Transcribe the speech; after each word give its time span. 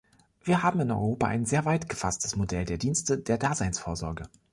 Wir 0.43 0.63
haben 0.63 0.79
in 0.79 0.89
Europa 0.89 1.27
ein 1.27 1.45
sehr 1.45 1.63
weit 1.65 1.87
gefasstes 1.87 2.35
Modell 2.35 2.65
der 2.65 2.79
Dienste 2.79 3.19
der 3.19 3.37
Daseinsvorsorge. 3.37 4.27